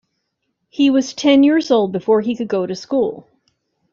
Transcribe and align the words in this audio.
He 0.71 0.89
was 0.89 1.13
ten 1.13 1.43
years 1.43 1.69
old 1.69 1.91
before 1.91 2.21
he 2.21 2.35
could 2.35 2.47
go 2.47 2.65
to 2.65 2.73
school. 2.75 3.27